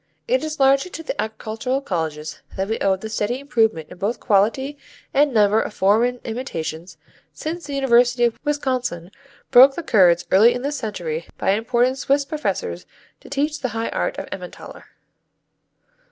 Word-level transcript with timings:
It 0.27 0.43
is 0.43 0.59
largely 0.59 0.89
to 0.89 1.03
the 1.03 1.21
agricultural 1.21 1.79
colleges 1.79 2.41
that 2.55 2.67
we 2.67 2.79
owe 2.79 2.95
the 2.95 3.07
steady 3.07 3.39
improvement 3.39 3.89
in 3.91 3.99
both 3.99 4.19
quality 4.19 4.75
and 5.13 5.31
number 5.31 5.61
of 5.61 5.75
foreign 5.75 6.19
imitations 6.23 6.97
since 7.33 7.67
the 7.67 7.75
University 7.75 8.23
of 8.23 8.39
Wisconsin 8.43 9.11
broke 9.51 9.75
the 9.75 9.83
curds 9.83 10.25
early 10.31 10.55
in 10.55 10.63
this 10.63 10.75
century 10.77 11.27
by 11.37 11.51
importing 11.51 11.93
Swiss 11.93 12.25
professors 12.25 12.87
to 13.19 13.29
teach 13.29 13.59
the 13.59 13.67
high 13.77 13.89
art 13.89 14.17
of 14.17 14.27
Emmentaler. 14.31 14.85